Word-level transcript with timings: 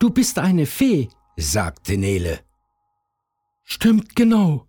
Du 0.00 0.08
bist 0.08 0.38
eine 0.38 0.64
Fee, 0.64 1.10
sagte 1.36 1.98
Nele. 1.98 2.40
Stimmt 3.62 4.16
genau, 4.16 4.66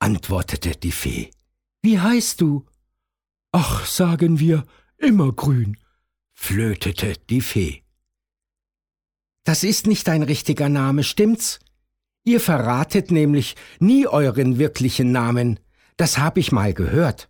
antwortete 0.00 0.72
die 0.72 0.90
Fee. 0.92 1.30
Wie 1.82 1.98
heißt 1.98 2.40
du? 2.40 2.66
Ach, 3.52 3.86
sagen 3.86 4.38
wir, 4.38 4.66
immergrün, 4.98 5.78
flötete 6.32 7.14
die 7.30 7.40
Fee. 7.40 7.84
Das 9.44 9.64
ist 9.64 9.86
nicht 9.86 10.08
ein 10.08 10.22
richtiger 10.22 10.68
Name, 10.68 11.04
stimmt's? 11.04 11.60
Ihr 12.24 12.40
verratet 12.40 13.10
nämlich 13.10 13.56
nie 13.78 14.06
euren 14.06 14.58
wirklichen 14.58 15.12
Namen. 15.12 15.60
Das 15.96 16.18
hab 16.18 16.36
ich 16.36 16.52
mal 16.52 16.74
gehört. 16.74 17.29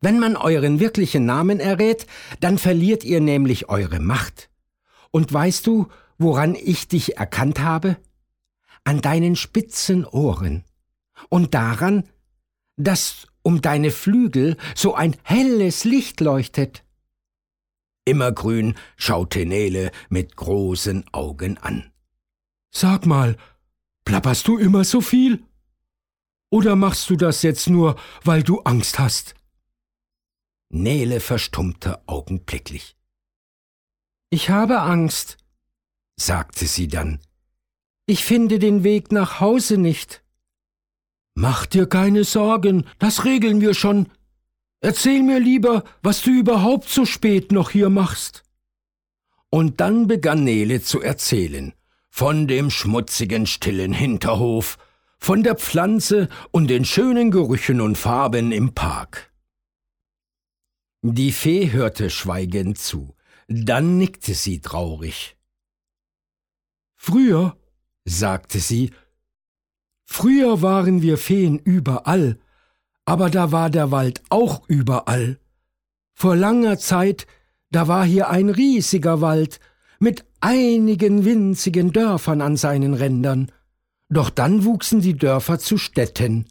Wenn 0.00 0.18
man 0.18 0.36
euren 0.36 0.80
wirklichen 0.80 1.24
Namen 1.24 1.60
errät, 1.60 2.06
dann 2.40 2.58
verliert 2.58 3.04
ihr 3.04 3.20
nämlich 3.20 3.68
eure 3.68 4.00
Macht. 4.00 4.50
Und 5.10 5.32
weißt 5.32 5.66
du, 5.66 5.88
woran 6.18 6.54
ich 6.54 6.88
dich 6.88 7.16
erkannt 7.16 7.60
habe? 7.60 7.96
An 8.84 9.00
deinen 9.00 9.36
spitzen 9.36 10.04
Ohren 10.04 10.64
und 11.28 11.54
daran, 11.54 12.04
dass 12.76 13.26
um 13.42 13.62
deine 13.62 13.90
Flügel 13.90 14.56
so 14.74 14.94
ein 14.94 15.16
helles 15.22 15.84
Licht 15.84 16.20
leuchtet. 16.20 16.84
Immergrün 18.04 18.74
schaute 18.96 19.46
Nele 19.46 19.90
mit 20.08 20.36
großen 20.36 21.04
Augen 21.12 21.58
an. 21.58 21.92
Sag 22.70 23.06
mal, 23.06 23.36
plapperst 24.04 24.46
du 24.46 24.58
immer 24.58 24.84
so 24.84 25.00
viel? 25.00 25.44
Oder 26.50 26.76
machst 26.76 27.08
du 27.08 27.16
das 27.16 27.42
jetzt 27.42 27.68
nur, 27.68 27.96
weil 28.22 28.42
du 28.42 28.60
Angst 28.60 28.98
hast? 28.98 29.35
Nele 30.68 31.20
verstummte 31.20 32.00
augenblicklich. 32.06 32.96
Ich 34.30 34.50
habe 34.50 34.80
Angst, 34.80 35.36
sagte 36.16 36.66
sie 36.66 36.88
dann. 36.88 37.20
Ich 38.06 38.24
finde 38.24 38.58
den 38.58 38.84
Weg 38.84 39.12
nach 39.12 39.40
Hause 39.40 39.78
nicht. 39.78 40.22
Mach 41.34 41.66
dir 41.66 41.86
keine 41.86 42.24
Sorgen, 42.24 42.86
das 42.98 43.24
regeln 43.24 43.60
wir 43.60 43.74
schon. 43.74 44.10
Erzähl 44.80 45.22
mir 45.22 45.38
lieber, 45.38 45.84
was 46.02 46.22
du 46.22 46.30
überhaupt 46.30 46.88
so 46.88 47.04
spät 47.04 47.52
noch 47.52 47.70
hier 47.70 47.90
machst. 47.90 48.42
Und 49.50 49.80
dann 49.80 50.06
begann 50.06 50.44
Nele 50.44 50.82
zu 50.82 51.00
erzählen, 51.00 51.72
von 52.10 52.46
dem 52.46 52.70
schmutzigen, 52.70 53.46
stillen 53.46 53.92
Hinterhof, 53.92 54.78
von 55.18 55.42
der 55.42 55.56
Pflanze 55.56 56.28
und 56.50 56.68
den 56.68 56.84
schönen 56.84 57.30
Gerüchen 57.30 57.80
und 57.80 57.96
Farben 57.96 58.52
im 58.52 58.74
Park. 58.74 59.32
Die 61.14 61.30
Fee 61.30 61.70
hörte 61.70 62.10
schweigend 62.10 62.78
zu, 62.78 63.14
dann 63.46 63.96
nickte 63.96 64.34
sie 64.34 64.60
traurig. 64.60 65.36
Früher, 66.96 67.56
sagte 68.04 68.58
sie, 68.58 68.90
früher 70.04 70.62
waren 70.62 71.02
wir 71.02 71.16
Feen 71.16 71.60
überall, 71.60 72.40
aber 73.04 73.30
da 73.30 73.52
war 73.52 73.70
der 73.70 73.92
Wald 73.92 74.20
auch 74.30 74.68
überall. 74.68 75.38
Vor 76.12 76.34
langer 76.34 76.76
Zeit, 76.76 77.28
da 77.70 77.86
war 77.86 78.04
hier 78.04 78.28
ein 78.28 78.48
riesiger 78.48 79.20
Wald 79.20 79.60
mit 80.00 80.24
einigen 80.40 81.24
winzigen 81.24 81.92
Dörfern 81.92 82.40
an 82.40 82.56
seinen 82.56 82.94
Rändern, 82.94 83.52
doch 84.08 84.28
dann 84.28 84.64
wuchsen 84.64 85.02
die 85.02 85.16
Dörfer 85.16 85.60
zu 85.60 85.78
Städten, 85.78 86.48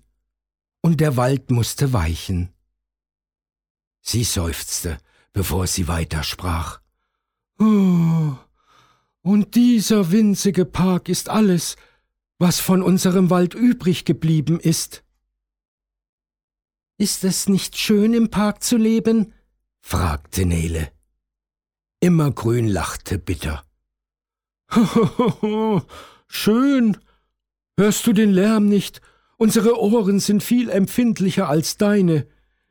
und 0.80 1.02
der 1.02 1.18
Wald 1.18 1.52
musste 1.52 1.92
weichen. 1.92 2.55
Sie 4.08 4.24
seufzte, 4.24 5.00
bevor 5.34 5.66
sie 5.66 5.88
weitersprach. 5.88 6.80
Oh, 7.58 8.36
und 9.22 9.56
dieser 9.56 10.12
winzige 10.12 10.64
Park 10.64 11.10
ist 11.10 11.28
alles, 11.28 11.76
was 12.38 12.60
von 12.60 12.84
unserem 12.84 13.32
Wald 13.32 13.56
übrig 13.56 14.06
geblieben 14.06 14.60
ist. 14.60 15.04
Ist 17.00 17.24
es 17.24 17.50
nicht 17.50 17.78
schön, 17.78 18.14
im 18.14 18.30
Park 18.30 18.62
zu 18.62 18.78
leben? 18.78 19.34
fragte 19.82 20.46
Nele. 20.46 20.92
Immergrün 22.00 22.68
lachte 22.68 23.18
bitter. 23.18 23.66
schön. 26.28 26.98
Hörst 27.76 28.06
du 28.06 28.14
den 28.14 28.32
Lärm 28.32 28.70
nicht? 28.70 29.02
Unsere 29.38 29.82
Ohren 29.82 30.20
sind 30.20 30.44
viel 30.44 30.70
empfindlicher 30.70 31.50
als 31.50 31.78
deine. 31.78 32.28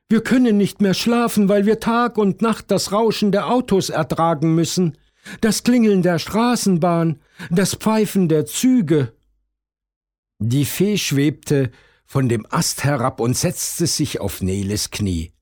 Wir 0.08 0.22
können 0.22 0.56
nicht 0.56 0.80
mehr 0.80 0.94
schlafen, 0.94 1.48
weil 1.48 1.66
wir 1.66 1.80
Tag 1.80 2.18
und 2.18 2.42
Nacht 2.42 2.70
das 2.70 2.92
Rauschen 2.92 3.32
der 3.32 3.48
Autos 3.48 3.88
ertragen 3.88 4.54
müssen 4.54 4.96
das 5.40 5.64
Klingeln 5.64 6.02
der 6.02 6.18
Straßenbahn, 6.18 7.20
das 7.50 7.74
Pfeifen 7.74 8.28
der 8.28 8.46
Züge. 8.46 9.14
Die 10.38 10.64
Fee 10.64 10.98
schwebte 10.98 11.70
von 12.06 12.28
dem 12.28 12.46
Ast 12.50 12.84
herab 12.84 13.20
und 13.20 13.36
setzte 13.36 13.86
sich 13.86 14.20
auf 14.20 14.42
Neles 14.42 14.90
Knie. 14.90 15.32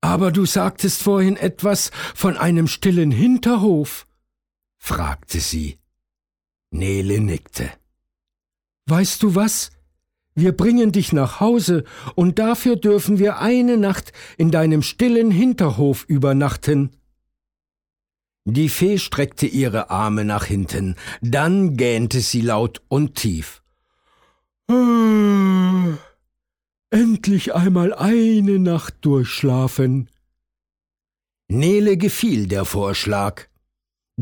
Aber 0.00 0.32
du 0.32 0.46
sagtest 0.46 1.02
vorhin 1.02 1.36
etwas 1.36 1.90
von 2.14 2.36
einem 2.36 2.66
stillen 2.66 3.10
Hinterhof, 3.10 4.06
fragte 4.78 5.40
sie. 5.40 5.78
Nele 6.70 7.20
nickte. 7.20 7.70
Weißt 8.86 9.22
du 9.22 9.34
was? 9.34 9.70
Wir 10.34 10.56
bringen 10.56 10.92
dich 10.92 11.12
nach 11.12 11.40
Hause, 11.40 11.84
und 12.14 12.38
dafür 12.38 12.76
dürfen 12.76 13.18
wir 13.18 13.38
eine 13.38 13.76
Nacht 13.76 14.12
in 14.38 14.50
deinem 14.50 14.82
stillen 14.82 15.30
Hinterhof 15.30 16.04
übernachten. 16.04 16.90
Die 18.44 18.68
Fee 18.68 18.98
streckte 18.98 19.46
ihre 19.46 19.90
Arme 19.90 20.24
nach 20.24 20.44
hinten, 20.44 20.96
dann 21.20 21.76
gähnte 21.76 22.20
sie 22.20 22.40
laut 22.40 22.80
und 22.88 23.16
tief. 23.16 23.62
Ah, 24.68 25.98
endlich 26.90 27.54
einmal 27.54 27.92
eine 27.92 28.58
Nacht 28.58 28.94
durchschlafen. 29.02 30.08
Nele 31.48 31.96
gefiel 31.96 32.46
der 32.46 32.64
Vorschlag. 32.64 33.49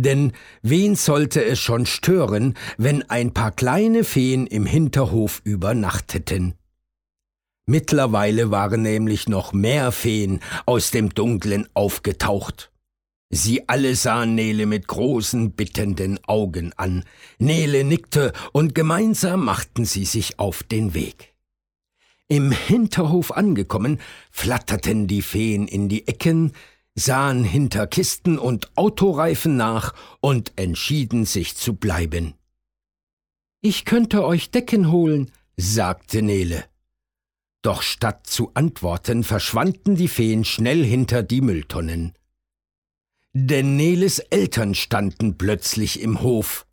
Denn 0.00 0.32
wen 0.62 0.94
sollte 0.94 1.44
es 1.44 1.58
schon 1.58 1.84
stören, 1.84 2.54
wenn 2.76 3.02
ein 3.10 3.34
paar 3.34 3.50
kleine 3.50 4.04
Feen 4.04 4.46
im 4.46 4.64
Hinterhof 4.64 5.40
übernachteten? 5.42 6.54
Mittlerweile 7.66 8.52
waren 8.52 8.82
nämlich 8.82 9.28
noch 9.28 9.52
mehr 9.52 9.90
Feen 9.90 10.38
aus 10.66 10.92
dem 10.92 11.12
Dunklen 11.12 11.68
aufgetaucht. 11.74 12.70
Sie 13.28 13.68
alle 13.68 13.96
sahen 13.96 14.36
Nele 14.36 14.66
mit 14.66 14.86
großen, 14.86 15.50
bittenden 15.50 16.20
Augen 16.28 16.72
an. 16.76 17.04
Nele 17.38 17.82
nickte 17.82 18.32
und 18.52 18.76
gemeinsam 18.76 19.44
machten 19.44 19.84
sie 19.84 20.04
sich 20.04 20.38
auf 20.38 20.62
den 20.62 20.94
Weg. 20.94 21.34
Im 22.28 22.52
Hinterhof 22.52 23.32
angekommen, 23.32 24.00
flatterten 24.30 25.08
die 25.08 25.22
Feen 25.22 25.66
in 25.66 25.88
die 25.88 26.06
Ecken, 26.06 26.52
sahen 26.98 27.44
hinter 27.44 27.86
Kisten 27.86 28.38
und 28.38 28.76
Autoreifen 28.76 29.56
nach 29.56 29.94
und 30.20 30.52
entschieden 30.56 31.24
sich 31.24 31.56
zu 31.56 31.74
bleiben. 31.74 32.34
Ich 33.60 33.84
könnte 33.84 34.24
euch 34.24 34.50
Decken 34.50 34.90
holen, 34.90 35.30
sagte 35.56 36.22
Nele. 36.22 36.64
Doch 37.62 37.82
statt 37.82 38.26
zu 38.26 38.52
antworten, 38.54 39.24
verschwanden 39.24 39.96
die 39.96 40.08
Feen 40.08 40.44
schnell 40.44 40.84
hinter 40.84 41.22
die 41.22 41.40
Mülltonnen 41.40 42.14
denn 43.46 43.76
Neles 43.76 44.18
Eltern 44.18 44.74
standen 44.74 45.38
plötzlich 45.38 46.00
im 46.00 46.22
Hof. 46.22 46.66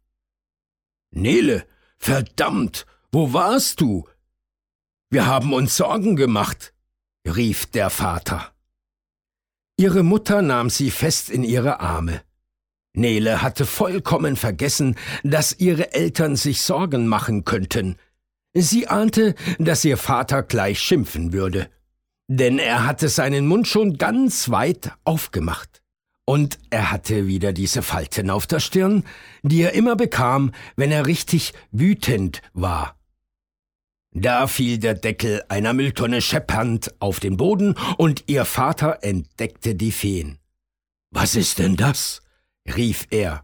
Nele, 1.11 1.67
verdammt, 1.97 2.85
wo 3.11 3.33
warst 3.33 3.81
du? 3.81 4.07
Wir 5.09 5.27
haben 5.27 5.53
uns 5.53 5.77
Sorgen 5.77 6.15
gemacht, 6.15 6.73
rief 7.27 7.67
der 7.67 7.89
Vater. 7.89 8.54
Ihre 9.77 10.03
Mutter 10.03 10.41
nahm 10.41 10.69
sie 10.69 10.89
fest 10.89 11.29
in 11.29 11.43
ihre 11.43 11.81
Arme. 11.81 12.21
Nele 12.93 13.41
hatte 13.41 13.65
vollkommen 13.65 14.37
vergessen, 14.37 14.95
dass 15.23 15.59
ihre 15.59 15.93
Eltern 15.93 16.37
sich 16.37 16.61
Sorgen 16.61 17.07
machen 17.07 17.43
könnten. 17.43 17.97
Sie 18.53 18.87
ahnte, 18.87 19.35
dass 19.59 19.83
ihr 19.83 19.97
Vater 19.97 20.43
gleich 20.43 20.79
schimpfen 20.79 21.33
würde, 21.33 21.69
denn 22.27 22.57
er 22.57 22.85
hatte 22.85 23.09
seinen 23.09 23.47
Mund 23.47 23.67
schon 23.67 23.97
ganz 23.97 24.49
weit 24.49 24.93
aufgemacht. 25.03 25.81
Und 26.23 26.57
er 26.69 26.91
hatte 26.91 27.27
wieder 27.27 27.51
diese 27.51 27.81
Falten 27.81 28.29
auf 28.29 28.47
der 28.47 28.61
Stirn, 28.61 29.03
die 29.43 29.61
er 29.61 29.73
immer 29.73 29.97
bekam, 29.97 30.53
wenn 30.75 30.91
er 30.91 31.05
richtig 31.05 31.53
wütend 31.71 32.41
war. 32.53 32.94
Da 34.17 34.47
fiel 34.47 34.77
der 34.77 34.93
Deckel 34.93 35.43
einer 35.49 35.73
Mülltonne 35.73 36.21
scheppernd 36.21 36.95
auf 36.99 37.19
den 37.19 37.35
Boden 37.35 37.75
und 37.97 38.23
ihr 38.27 38.45
Vater 38.45 38.99
entdeckte 39.01 39.75
die 39.75 39.91
Feen. 39.91 40.39
Was 41.11 41.35
ist 41.35 41.59
denn 41.59 41.75
das? 41.75 42.21
rief 42.65 43.07
er. 43.09 43.43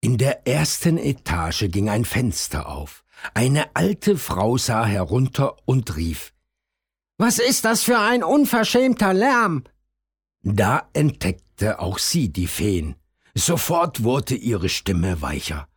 In 0.00 0.18
der 0.18 0.48
ersten 0.48 0.98
Etage 0.98 1.66
ging 1.70 1.88
ein 1.88 2.04
Fenster 2.04 2.68
auf. 2.68 3.04
Eine 3.32 3.76
alte 3.76 4.18
Frau 4.18 4.58
sah 4.58 4.84
herunter 4.84 5.56
und 5.64 5.96
rief 5.96 6.32
Was 7.16 7.38
ist 7.38 7.64
das 7.64 7.84
für 7.84 8.00
ein 8.00 8.24
unverschämter 8.24 9.14
Lärm? 9.14 9.62
Da 10.42 10.88
entdeckte 10.92 11.78
auch 11.78 11.98
sie 11.98 12.32
die 12.32 12.48
Feen. 12.48 12.96
Sofort 13.34 14.02
wurde 14.02 14.34
ihre 14.34 14.68
Stimme 14.68 15.22
weicher. 15.22 15.68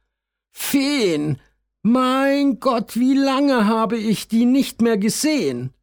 Feen! 0.51 1.39
Mein 1.85 2.61
Gott, 2.61 2.95
wie 2.95 3.13
lange 3.13 3.67
habe 3.67 3.97
ich 3.97 4.29
die 4.29 4.45
nicht 4.45 4.81
mehr 4.81 4.97
gesehen? 4.97 5.73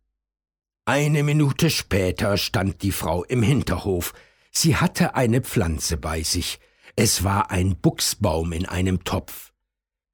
Eine 0.86 1.22
Minute 1.22 1.68
später 1.68 2.38
stand 2.38 2.82
die 2.82 2.90
Frau 2.90 3.22
im 3.24 3.42
Hinterhof. 3.42 4.14
Sie 4.50 4.76
hatte 4.76 5.14
eine 5.14 5.42
Pflanze 5.42 5.98
bei 5.98 6.22
sich. 6.22 6.58
Es 6.96 7.22
war 7.22 7.50
ein 7.50 7.76
Buchsbaum 7.76 8.52
in 8.52 8.64
einem 8.64 9.04
Topf. 9.04 9.52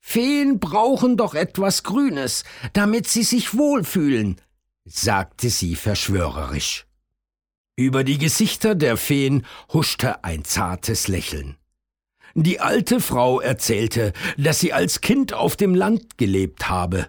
Feen 0.00 0.58
brauchen 0.58 1.16
doch 1.16 1.34
etwas 1.34 1.84
Grünes, 1.84 2.42
damit 2.72 3.06
sie 3.06 3.22
sich 3.22 3.56
wohlfühlen, 3.56 4.40
sagte 4.84 5.50
sie 5.50 5.76
verschwörerisch. 5.76 6.86
Über 7.76 8.02
die 8.02 8.18
Gesichter 8.18 8.74
der 8.74 8.96
Feen 8.96 9.46
huschte 9.72 10.24
ein 10.24 10.44
zartes 10.44 11.06
Lächeln. 11.06 11.56
Die 12.34 12.60
alte 12.60 13.00
Frau 13.00 13.40
erzählte, 13.40 14.12
dass 14.36 14.60
sie 14.60 14.72
als 14.72 15.00
Kind 15.00 15.32
auf 15.32 15.56
dem 15.56 15.74
Land 15.74 16.18
gelebt 16.18 16.68
habe. 16.68 17.08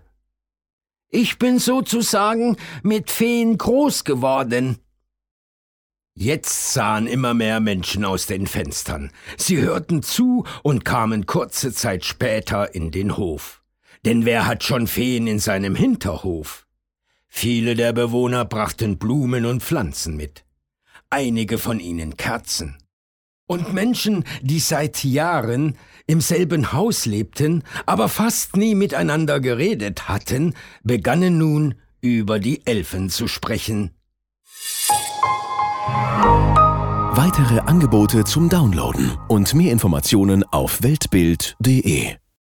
Ich 1.09 1.39
bin 1.39 1.59
sozusagen 1.59 2.57
mit 2.83 3.11
Feen 3.11 3.57
groß 3.57 4.03
geworden. 4.03 4.77
Jetzt 6.13 6.73
sahen 6.73 7.07
immer 7.07 7.33
mehr 7.33 7.59
Menschen 7.59 8.03
aus 8.03 8.25
den 8.25 8.47
Fenstern. 8.47 9.11
Sie 9.37 9.61
hörten 9.61 10.01
zu 10.01 10.45
und 10.63 10.83
kamen 10.83 11.25
kurze 11.25 11.71
Zeit 11.71 12.05
später 12.05 12.73
in 12.73 12.91
den 12.91 13.17
Hof. 13.17 13.61
Denn 14.03 14.25
wer 14.25 14.47
hat 14.47 14.63
schon 14.63 14.87
Feen 14.87 15.27
in 15.27 15.39
seinem 15.39 15.75
Hinterhof? 15.75 16.65
Viele 17.27 17.75
der 17.75 17.93
Bewohner 17.93 18.45
brachten 18.45 18.97
Blumen 18.97 19.45
und 19.45 19.61
Pflanzen 19.61 20.17
mit. 20.17 20.43
Einige 21.09 21.57
von 21.57 21.79
ihnen 21.79 22.17
Kerzen. 22.17 22.77
Und 23.47 23.73
Menschen, 23.73 24.25
die 24.41 24.59
seit 24.59 25.03
Jahren 25.03 25.77
im 26.05 26.21
selben 26.21 26.73
Haus 26.73 27.05
lebten, 27.05 27.63
aber 27.85 28.09
fast 28.09 28.57
nie 28.57 28.75
miteinander 28.75 29.39
geredet 29.39 30.09
hatten, 30.09 30.53
begannen 30.83 31.37
nun 31.37 31.75
über 32.01 32.39
die 32.39 32.65
Elfen 32.65 33.09
zu 33.09 33.27
sprechen. 33.27 33.91
Weitere 37.15 37.59
Angebote 37.61 38.25
zum 38.25 38.49
Downloaden 38.49 39.17
und 39.27 39.53
mehr 39.53 39.71
Informationen 39.71 40.43
auf 40.43 40.83
weltbild.de 40.83 42.17